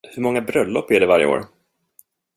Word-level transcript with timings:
Hur 0.15 0.21
många 0.21 0.41
bröllop 0.41 0.91
är 0.91 0.99
det 0.99 1.05
varje 1.07 1.25
år? 1.25 1.45